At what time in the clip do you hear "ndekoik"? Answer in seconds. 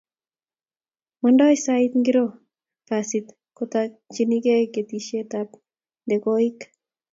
6.05-6.59